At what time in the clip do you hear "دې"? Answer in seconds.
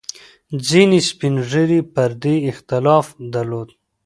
2.21-2.35